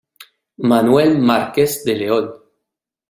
[0.71, 2.31] Manuel Márquez de León.